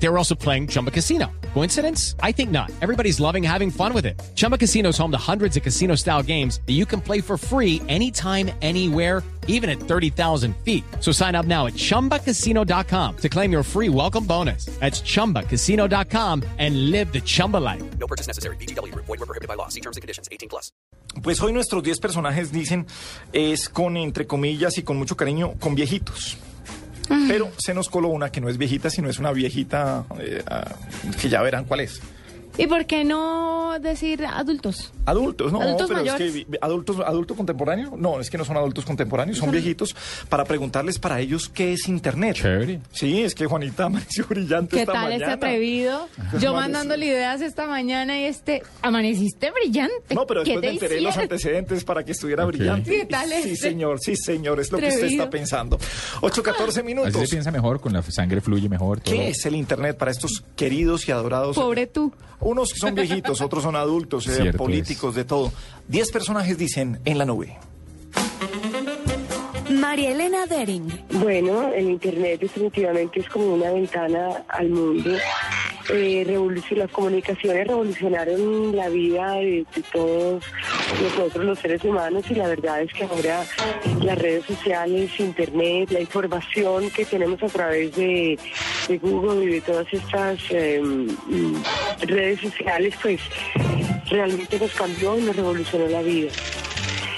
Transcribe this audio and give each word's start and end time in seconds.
They 0.00 0.08
were 0.08 0.18
also 0.18 0.34
playing 0.34 0.68
Chumba 0.68 0.90
Casino. 0.90 1.26
Coincidence? 1.54 2.14
I 2.22 2.32
think 2.32 2.50
not. 2.50 2.70
Everybody's 2.80 3.18
loving 3.20 3.42
having 3.42 3.70
fun 3.70 3.92
with 3.92 4.06
it. 4.06 4.20
Chumba 4.34 4.56
Casino 4.56 4.90
is 4.90 4.98
home 4.98 5.10
to 5.10 5.18
hundreds 5.18 5.56
of 5.56 5.62
casino 5.62 5.96
style 5.96 6.22
games 6.22 6.60
that 6.66 6.74
you 6.74 6.86
can 6.86 7.00
play 7.00 7.20
for 7.20 7.36
free 7.36 7.82
anytime, 7.88 8.50
anywhere, 8.62 9.22
even 9.48 9.68
at 9.68 9.80
30,000 9.80 10.54
feet. 10.64 10.84
So 11.00 11.10
sign 11.10 11.34
up 11.34 11.46
now 11.46 11.66
at 11.66 11.74
chumbacasino.com 11.74 13.16
to 13.16 13.28
claim 13.28 13.50
your 13.50 13.62
free 13.64 13.88
welcome 13.88 14.24
bonus. 14.24 14.66
That's 14.78 15.00
chumbacasino.com 15.00 16.44
and 16.58 16.90
live 16.90 17.12
the 17.12 17.20
Chumba 17.20 17.56
life. 17.56 17.82
No 17.98 18.06
purchase 18.06 18.28
necessary. 18.28 18.56
BGW. 18.56 18.94
Void 18.94 19.08
were 19.08 19.26
prohibited 19.26 19.48
by 19.48 19.54
law. 19.54 19.68
See 19.68 19.80
terms 19.80 19.96
and 19.96 20.02
conditions. 20.02 20.28
18 20.30 20.48
plus. 20.48 20.70
Pues 21.22 21.40
hoy 21.40 21.52
nuestros 21.52 21.82
10 21.82 21.98
personajes 21.98 22.52
dicen 22.52 22.86
es 23.32 23.68
con, 23.68 23.96
entre 23.96 24.26
comillas 24.26 24.78
y 24.78 24.82
con 24.82 24.98
mucho 24.98 25.16
cariño, 25.16 25.54
con 25.58 25.74
viejitos. 25.74 26.36
Pero 27.08 27.50
se 27.58 27.74
nos 27.74 27.88
coló 27.88 28.08
una 28.08 28.30
que 28.30 28.40
no 28.40 28.48
es 28.48 28.58
viejita, 28.58 28.90
sino 28.90 29.08
es 29.08 29.18
una 29.18 29.32
viejita 29.32 30.04
eh, 30.18 30.42
ah, 30.46 30.74
que 31.20 31.28
ya 31.28 31.42
verán 31.42 31.64
cuál 31.64 31.80
es. 31.80 32.00
¿Y 32.58 32.66
por 32.66 32.84
qué 32.86 33.04
no 33.04 33.78
decir 33.80 34.26
adultos? 34.26 34.92
Adultos, 35.06 35.52
no, 35.52 35.62
¿Adultos 35.62 35.86
pero 35.88 36.00
mayores? 36.00 36.34
es 36.34 36.44
que 36.46 36.58
adultos, 36.60 36.96
adulto 37.06 37.34
contemporáneo, 37.36 37.94
no, 37.96 38.20
es 38.20 38.28
que 38.28 38.36
no 38.36 38.44
son 38.44 38.56
adultos 38.56 38.84
contemporáneos, 38.84 39.38
son 39.38 39.50
viejitos, 39.50 39.94
para 40.28 40.44
preguntarles 40.44 40.98
para 40.98 41.20
ellos 41.20 41.48
qué 41.48 41.72
es 41.72 41.88
internet. 41.88 42.34
Chévere. 42.36 42.80
Sí, 42.92 43.22
es 43.22 43.34
que 43.34 43.46
Juanita 43.46 43.84
amaneció 43.86 44.26
brillante 44.28 44.76
¿Qué 44.76 44.80
esta 44.82 44.92
tal 44.92 45.04
mañana. 45.04 45.24
este 45.24 45.34
atrevido? 45.46 46.08
Yo 46.40 46.52
mandándole 46.52 47.06
ideas 47.06 47.40
esta 47.40 47.66
mañana 47.66 48.18
y 48.20 48.24
este, 48.24 48.62
amaneciste 48.82 49.50
brillante. 49.52 50.14
No, 50.14 50.26
pero 50.26 50.42
¿Qué 50.42 50.50
después 50.50 50.60
te 50.62 50.66
me 50.66 50.72
enteré 50.74 50.94
de 50.96 51.00
los 51.00 51.10
hicieron? 51.12 51.32
antecedentes 51.32 51.84
para 51.84 52.04
que 52.04 52.12
estuviera 52.12 52.44
Ok. 52.44 52.48
brillante. 52.56 52.90
¿Qué 52.90 53.06
tal 53.06 53.28
Sí, 53.28 53.34
este? 53.52 53.56
señor, 53.56 54.00
sí, 54.00 54.16
señor, 54.16 54.58
es 54.60 54.72
lo 54.72 54.78
que 54.78 54.86
usted 54.88 54.96
Atrevido. 54.98 55.22
está 55.22 55.30
pensando. 55.30 55.78
8.14 56.22 56.68
Así 56.68 56.82
minutos. 56.82 57.12
se 57.14 57.28
piensa 57.28 57.50
mejor, 57.52 57.80
con 57.80 57.92
la 57.92 58.02
sangre 58.02 58.40
fluye 58.40 58.68
mejor. 58.68 59.00
todo. 59.00 59.14
¿Qué 59.14 59.28
es 59.28 59.46
el 59.46 59.54
Internet 59.54 59.96
para 59.96 60.10
estos 60.10 60.42
queridos 60.56 61.08
y 61.08 61.12
adorados? 61.12 61.54
Pobre 61.56 61.86
tú. 61.86 62.12
Unos 62.48 62.70
son 62.70 62.94
viejitos, 62.94 63.42
otros 63.42 63.62
son 63.62 63.76
adultos, 63.76 64.26
eh, 64.26 64.54
políticos, 64.54 65.14
de 65.14 65.26
todo. 65.26 65.52
Diez 65.86 66.10
personajes 66.10 66.56
dicen 66.56 66.98
en 67.04 67.18
la 67.18 67.26
nube. 67.26 67.58
María 69.68 70.12
Elena 70.12 70.46
Dering, 70.46 70.88
Bueno, 71.10 71.70
el 71.74 71.90
Internet 71.90 72.40
definitivamente 72.40 73.20
es 73.20 73.28
como 73.28 73.52
una 73.52 73.70
ventana 73.70 74.44
al 74.48 74.70
mundo. 74.70 75.10
Eh, 75.90 76.24
las 76.70 76.90
comunicaciones 76.90 77.66
revolucionaron 77.66 78.74
la 78.74 78.88
vida 78.88 79.32
de, 79.32 79.66
de 79.74 79.82
todos 79.92 80.44
nosotros 81.02 81.44
los 81.44 81.58
seres 81.58 81.84
humanos 81.84 82.24
y 82.30 82.34
la 82.34 82.48
verdad 82.48 82.82
es 82.82 82.92
que 82.92 83.04
ahora 83.04 83.44
las 84.02 84.18
redes 84.18 84.44
sociales, 84.44 85.10
Internet, 85.18 85.90
la 85.90 86.00
información 86.00 86.90
que 86.90 87.04
tenemos 87.04 87.42
a 87.42 87.46
través 87.46 87.94
de, 87.96 88.38
de 88.88 88.98
Google 88.98 89.44
y 89.44 89.48
de 89.54 89.60
todas 89.60 89.86
estas 89.92 90.38
eh, 90.50 90.80
mm, 90.82 91.54
redes 92.06 92.40
sociales, 92.40 92.94
pues 93.02 93.20
realmente 94.10 94.58
nos 94.58 94.72
cambió 94.72 95.18
y 95.18 95.22
nos 95.22 95.36
revolucionó 95.36 95.86
la 95.88 96.02
vida. 96.02 96.30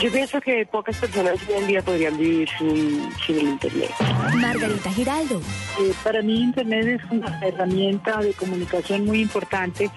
Yo 0.00 0.10
pienso 0.10 0.40
que 0.40 0.66
pocas 0.66 0.96
personas 0.96 1.36
hoy 1.48 1.54
en 1.62 1.66
día 1.68 1.82
podrían 1.82 2.16
vivir 2.18 2.48
sin, 2.58 3.08
sin 3.24 3.38
el 3.38 3.48
Internet. 3.50 3.90
Margarita 4.34 4.90
Giraldo, 4.90 5.40
Eh, 5.80 5.92
para 6.02 6.20
mí 6.22 6.42
Internet 6.42 7.00
es 7.00 7.10
una 7.10 7.38
herramienta 7.40 8.20
de 8.20 8.32
comunicación 8.34 9.06
muy 9.06 9.20
importante 9.20 9.90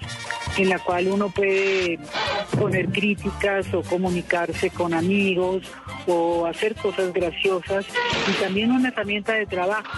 en 0.56 0.68
la 0.68 0.78
cual 0.78 1.08
uno 1.08 1.28
puede 1.28 1.98
poner 2.58 2.88
críticas 2.88 3.66
o 3.74 3.82
comunicarse 3.82 4.70
con 4.70 4.94
amigos 4.94 5.64
o 6.06 6.46
hacer 6.46 6.74
cosas 6.76 7.12
graciosas 7.12 7.84
y 8.28 8.32
también 8.42 8.70
una 8.70 8.88
herramienta 8.88 9.34
de 9.34 9.46
trabajo 9.46 9.90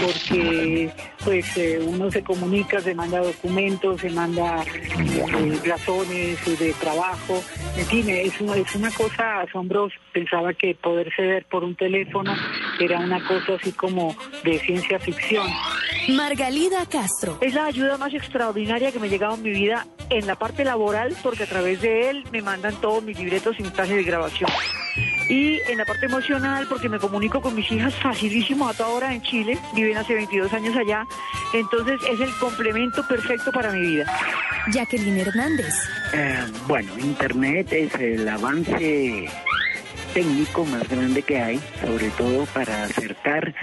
porque 0.00 0.90
pues 1.24 1.56
eh, 1.56 1.80
uno 1.84 2.10
se 2.10 2.22
comunica, 2.22 2.80
se 2.80 2.94
manda 2.94 3.20
documentos, 3.20 4.00
se 4.00 4.10
manda 4.10 4.62
eh, 4.62 5.58
razones 5.64 6.58
de 6.58 6.72
trabajo, 6.74 7.42
en 7.76 7.86
fin, 7.86 8.08
es 8.10 8.40
una, 8.40 8.56
es 8.56 8.74
una 8.74 8.90
cosa 8.90 9.40
asombrosa. 9.40 9.94
Pensaba 10.12 10.52
que 10.52 10.74
poderse 10.74 11.22
ver 11.22 11.46
por 11.46 11.64
un 11.64 11.74
teléfono 11.74 12.34
era 12.78 12.98
una 12.98 13.26
cosa 13.26 13.54
así 13.54 13.72
como 13.72 14.14
de 14.44 14.58
ciencia 14.58 14.98
ficción. 14.98 15.46
Margalida 16.08 16.84
Castro, 16.86 17.38
Es 17.40 17.54
la 17.54 17.66
ayuda 17.66 17.96
más 17.96 18.12
extraordinaria 18.12 18.90
que 18.90 18.98
me 18.98 19.06
ha 19.06 19.10
llegado 19.10 19.36
en 19.36 19.42
mi 19.42 19.50
vida 19.50 19.86
en 20.10 20.26
la 20.26 20.34
parte 20.34 20.64
laboral, 20.64 21.14
porque 21.22 21.44
a 21.44 21.46
través 21.46 21.80
de 21.80 22.10
él 22.10 22.24
me 22.32 22.42
mandan 22.42 22.74
todos 22.80 23.02
mis 23.02 23.18
libretos 23.18 23.56
sin 23.56 23.70
clase 23.70 23.94
de 23.94 24.02
grabación. 24.02 24.50
Y 25.28 25.60
en 25.68 25.78
la 25.78 25.84
parte 25.84 26.06
emocional, 26.06 26.66
porque 26.68 26.88
me 26.88 26.98
comunico 26.98 27.40
con 27.40 27.54
mis 27.54 27.70
hijas 27.70 27.94
facilísimo 27.94 28.68
a 28.68 28.74
toda 28.74 28.90
hora 28.90 29.14
en 29.14 29.22
Chile, 29.22 29.58
viven 29.74 29.96
hace 29.96 30.14
22 30.14 30.52
años 30.52 30.76
allá, 30.76 31.06
entonces 31.54 32.00
es 32.10 32.20
el 32.20 32.34
complemento 32.36 33.06
perfecto 33.06 33.52
para 33.52 33.72
mi 33.72 33.80
vida. 33.80 34.04
Jacqueline 34.72 35.18
Hernández, 35.18 35.74
Eh, 36.12 36.44
bueno, 36.66 36.92
Internet 36.98 37.72
es 37.72 37.94
el 37.94 38.28
avance 38.28 39.28
técnico 40.12 40.64
más 40.66 40.86
grande 40.88 41.22
que 41.22 41.40
hay, 41.40 41.60
sobre 41.80 42.10
todo 42.10 42.44
para 42.46 42.84
acercar 42.84 43.54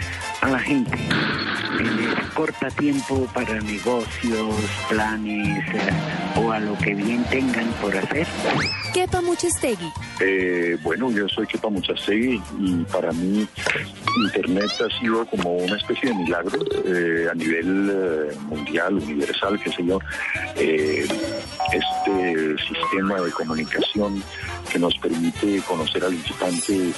a 0.41 0.49
la 0.49 0.59
gente 0.59 0.97
el 1.79 2.15
corta 2.33 2.69
tiempo 2.71 3.27
para 3.33 3.59
negocios, 3.61 4.55
planes 4.89 5.65
eh, 5.73 6.39
o 6.41 6.51
a 6.51 6.59
lo 6.59 6.77
que 6.77 6.93
bien 6.93 7.23
tengan 7.25 7.67
por 7.81 7.95
hacer. 7.95 8.27
Kepa 8.93 9.21
Muchestegui, 9.21 9.91
Eh, 10.19 10.77
bueno, 10.83 11.11
yo 11.11 11.27
soy 11.29 11.47
Kepa 11.47 11.69
Muchastegui 11.69 12.41
y 12.59 12.83
para 12.91 13.11
mí 13.11 13.47
Internet 14.25 14.71
ha 14.79 14.99
sido 14.99 15.25
como 15.27 15.57
una 15.57 15.77
especie 15.77 16.09
de 16.09 16.15
milagro 16.15 16.59
eh, 16.85 17.27
a 17.31 17.35
nivel 17.35 17.89
eh, 17.91 18.35
mundial, 18.47 18.95
universal, 18.95 19.59
qué 19.63 19.71
sé 19.71 19.85
yo. 19.85 19.99
Este 21.71 22.55
sistema 22.57 23.21
de 23.21 23.31
comunicación 23.31 24.23
que 24.71 24.79
nos 24.79 24.97
permite 24.97 25.61
conocer 25.61 26.03
al 26.03 26.13
instante 26.13 26.91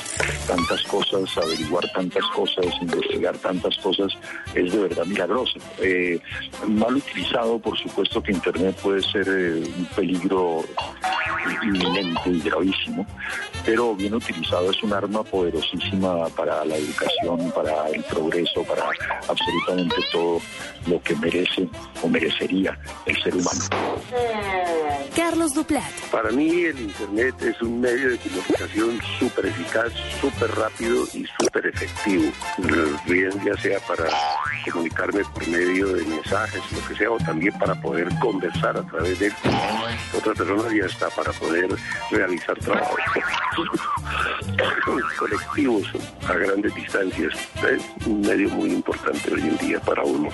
tantas 0.48 0.82
cosas, 0.84 1.38
averiguar 1.38 1.90
tantas 1.94 2.26
cosas, 2.36 2.66
investigar 2.82 3.38
tantas 3.38 3.78
cosas, 3.78 4.14
es 4.56 4.72
de 4.72 4.80
verdad 4.80 5.06
milagroso. 5.06 5.60
Eh, 5.80 6.20
mal 6.68 6.96
utilizado, 6.96 7.60
por 7.60 7.78
supuesto 7.78 8.22
que 8.22 8.32
Internet 8.32 8.78
puede 8.82 9.02
ser 9.02 9.28
eh, 9.28 9.64
un 9.78 9.86
peligro 9.96 10.64
inminente 11.64 12.30
y 12.30 12.42
gravísimo, 12.42 13.06
pero 13.66 13.96
bien 13.96 14.14
utilizado 14.14 14.72
es 14.72 14.82
un 14.84 14.94
arma 14.94 15.24
poderosísima 15.24 16.28
para 16.30 16.64
la 16.66 16.76
educación, 16.76 17.52
para 17.52 17.88
el 17.90 18.04
progreso, 18.04 18.64
para 18.64 18.84
absolutamente 19.28 19.96
todo 20.12 20.40
lo 20.88 21.02
que 21.02 21.16
merece 21.16 21.68
o 22.02 22.08
merecería 22.08 22.78
el 23.06 23.22
ser 23.22 23.36
humano. 23.36 23.60
Carlos 25.16 25.54
Duplat, 25.54 25.92
Para 26.12 26.32
mí 26.32 26.62
el 26.64 26.80
Internet 26.80 27.36
es 27.42 27.62
un 27.62 27.82
medio 27.82 28.10
de 28.10 28.18
comunicación 28.18 29.00
súper 29.20 29.46
eficaz, 29.48 29.92
súper 30.20 30.52
rápido 30.56 31.04
y 31.14 31.26
súper 31.40 31.68
efectivo. 31.68 32.32
Bien 33.06 33.32
ya 33.46 33.56
sea 33.62 33.80
para 33.82 34.06
comunicarme 34.70 35.24
por 35.24 35.48
medio 35.48 35.88
de 35.94 36.06
mensajes, 36.06 36.62
lo 36.72 36.88
que 36.88 36.96
sea, 36.96 37.12
o 37.12 37.18
también 37.18 37.58
para 37.58 37.74
poder 37.82 38.08
conversar 38.20 38.78
a 38.78 38.84
través 38.84 39.18
de 39.20 39.32
otras 40.18 40.38
personas 40.38 40.74
y 40.74 40.82
hasta 40.82 41.10
para 41.10 41.32
poder 41.34 41.70
realizar 42.12 42.58
trabajos 42.60 43.00
colectivos 45.18 45.88
a 46.28 46.34
grandes 46.34 46.76
distancias. 46.76 47.34
Es 47.68 48.06
un 48.08 48.22
medio 48.22 48.50
muy 48.50 48.72
importante 48.72 49.34
hoy 49.34 49.42
en 49.42 49.58
día 49.58 49.80
para 49.80 50.04
uno. 50.04 50.30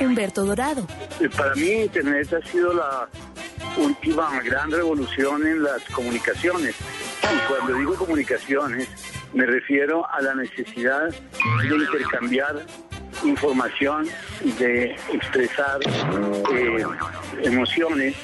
Humberto 0.00 0.44
Dorado, 0.44 0.86
Eh, 1.20 1.28
Para 1.28 1.54
mí 1.54 1.70
Internet 1.70 2.32
ha 2.32 2.46
sido 2.50 2.72
la 2.72 3.08
última 3.76 4.40
gran 4.42 4.70
revolución 4.70 5.46
en 5.46 5.62
las 5.62 5.82
comunicaciones. 5.94 6.74
Y 7.22 7.38
cuando 7.52 7.74
digo 7.78 7.94
comunicaciones, 7.94 8.88
me 9.34 9.46
refiero 9.46 10.08
a 10.10 10.20
la 10.22 10.34
necesidad 10.34 11.08
de 11.10 11.66
intercambiar 11.76 12.62
información, 13.24 14.08
de 14.58 14.96
expresar 15.12 15.80
eh, 16.54 16.84
emociones 17.42 18.14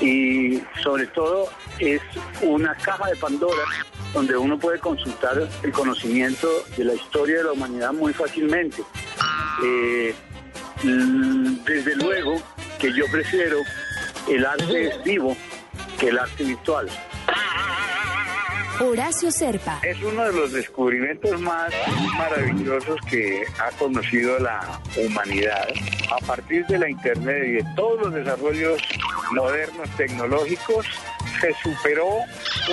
y 0.00 0.62
sobre 0.82 1.06
todo 1.08 1.48
es 1.78 2.00
una 2.42 2.74
caja 2.74 3.08
de 3.08 3.16
Pandora 3.16 3.62
donde 4.12 4.36
uno 4.36 4.58
puede 4.58 4.78
consultar 4.78 5.48
el 5.62 5.72
conocimiento 5.72 6.48
de 6.76 6.84
la 6.84 6.94
historia 6.94 7.38
de 7.38 7.44
la 7.44 7.52
humanidad 7.52 7.92
muy 7.92 8.12
fácilmente. 8.12 8.82
Eh, 9.64 10.14
Desde 11.64 11.96
luego 11.96 12.42
que 12.78 12.92
yo 12.92 13.06
prefiero 13.10 13.58
el 14.28 14.44
arte 14.44 14.92
vivo 15.04 15.36
que 15.98 16.08
el 16.08 16.18
arte 16.18 16.44
virtual. 16.44 16.88
Horacio 18.80 19.30
Serpa, 19.30 19.78
Es 19.82 20.02
uno 20.02 20.24
de 20.24 20.32
los 20.32 20.52
descubrimientos 20.52 21.40
más 21.40 21.72
maravillosos 22.16 22.96
que 23.08 23.44
ha 23.60 23.70
conocido 23.78 24.38
la 24.40 24.80
humanidad. 24.96 25.68
A 26.10 26.18
partir 26.26 26.66
de 26.66 26.78
la 26.78 26.90
Internet 26.90 27.44
y 27.46 27.52
de 27.52 27.64
todos 27.76 28.00
los 28.00 28.14
desarrollos 28.14 28.82
modernos 29.32 29.88
tecnológicos, 29.96 30.86
se 31.40 31.54
superó 31.62 32.18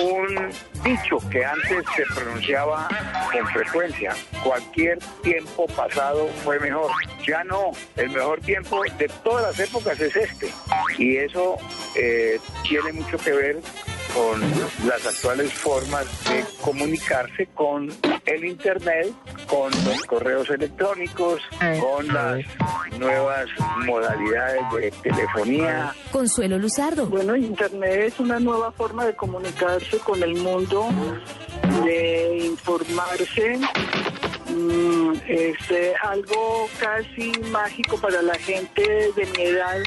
un 0.02 0.50
dicho 0.82 1.18
que 1.30 1.44
antes 1.44 1.84
se 1.94 2.04
pronunciaba 2.14 2.88
con 3.30 3.46
frecuencia. 3.48 4.14
Cualquier 4.42 4.98
tiempo 5.22 5.66
pasado 5.68 6.28
fue 6.42 6.58
mejor. 6.58 6.90
Ya 7.26 7.44
no, 7.44 7.70
el 7.96 8.10
mejor 8.10 8.40
tiempo 8.40 8.82
de 8.98 9.08
todas 9.22 9.56
las 9.56 9.68
épocas 9.68 10.00
es 10.00 10.16
este. 10.16 10.50
Y 10.98 11.16
eso 11.16 11.56
eh, 11.94 12.40
tiene 12.68 12.92
mucho 12.92 13.18
que 13.18 13.32
ver 13.32 13.60
con 14.14 14.40
las 14.86 15.06
actuales 15.06 15.52
formas 15.52 16.06
de 16.24 16.44
comunicarse 16.60 17.48
con 17.54 17.88
el 18.26 18.44
Internet, 18.44 19.12
con 19.46 19.70
los 19.84 20.02
correos 20.06 20.48
electrónicos, 20.50 21.40
con 21.80 22.06
las 22.08 22.44
nuevas 22.98 23.46
modalidades 23.84 24.62
de 24.74 24.90
telefonía. 25.02 25.94
Consuelo 26.10 26.58
Luzardo. 26.58 27.06
Bueno, 27.06 27.36
Internet 27.36 28.12
es 28.12 28.20
una 28.20 28.38
nueva 28.38 28.72
forma 28.72 29.04
de 29.04 29.14
comunicarse 29.14 29.98
con 29.98 30.22
el 30.22 30.36
mundo, 30.36 30.88
de 31.84 32.46
informarse. 32.46 33.58
Mm, 34.48 35.12
es 35.26 35.70
eh, 35.70 35.94
algo 36.02 36.68
casi 36.78 37.32
mágico 37.50 37.98
para 37.98 38.20
la 38.20 38.34
gente 38.34 38.82
de 39.16 39.26
mi 39.36 39.44
edad 39.44 39.78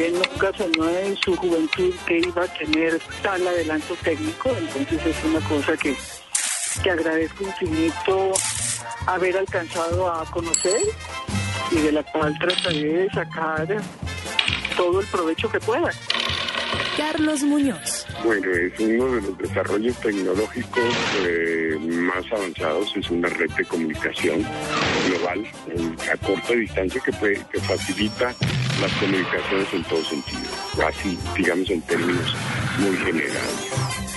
que 0.00 0.10
nunca 0.12 0.50
soñó 0.56 0.88
en 0.88 1.14
su 1.18 1.36
juventud 1.36 1.94
que 2.06 2.20
iba 2.20 2.44
a 2.44 2.54
tener 2.54 2.98
tal 3.22 3.46
adelanto 3.46 3.94
técnico, 4.02 4.48
entonces 4.56 4.98
es 5.04 5.24
una 5.24 5.40
cosa 5.40 5.76
que, 5.76 5.94
que 6.82 6.90
agradezco 6.90 7.44
infinito 7.44 8.32
haber 9.04 9.36
alcanzado 9.36 10.10
a 10.10 10.24
conocer 10.30 10.80
y 11.70 11.80
de 11.80 11.92
la 11.92 12.02
cual 12.02 12.34
trataré 12.38 12.82
de 12.82 13.10
sacar 13.10 13.68
todo 14.74 15.00
el 15.00 15.06
provecho 15.08 15.50
que 15.50 15.60
pueda. 15.60 15.90
Carlos 16.96 17.42
Muñoz. 17.42 18.06
Bueno, 18.24 18.50
es 18.52 18.80
uno 18.80 19.04
de 19.16 19.20
los 19.20 19.36
desarrollos 19.36 20.00
tecnológicos 20.00 20.94
eh, 21.26 21.76
más 21.78 22.24
avanzados, 22.32 22.90
es 22.96 23.10
una 23.10 23.28
red 23.28 23.50
de 23.50 23.64
comunicación 23.66 24.46
global 25.08 25.44
eh, 25.44 26.10
a 26.10 26.16
corta 26.16 26.54
distancia 26.54 27.02
que, 27.04 27.12
puede, 27.12 27.44
que 27.52 27.60
facilita 27.60 28.34
las 28.80 28.92
comunicaciones 28.94 29.74
en 29.74 29.84
todo 29.84 30.02
sentido, 30.04 30.50
así 30.86 31.18
digamos 31.36 31.68
en 31.70 31.82
términos 31.82 32.34
muy 32.78 32.96
generales. 32.96 34.09